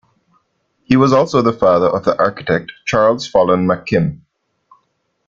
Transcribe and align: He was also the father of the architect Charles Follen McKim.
He 0.83 0.97
was 0.97 1.13
also 1.13 1.43
the 1.43 1.53
father 1.53 1.85
of 1.85 2.05
the 2.05 2.17
architect 2.17 2.71
Charles 2.87 3.27
Follen 3.27 3.67
McKim. 3.67 4.21